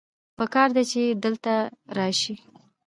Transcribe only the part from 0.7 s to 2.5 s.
دی چې ته دلته راشې